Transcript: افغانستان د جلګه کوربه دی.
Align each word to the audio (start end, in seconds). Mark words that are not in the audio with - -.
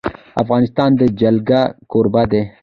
افغانستان 0.41 0.89
د 0.99 1.01
جلګه 1.19 1.61
کوربه 1.91 2.23
دی. 2.31 2.43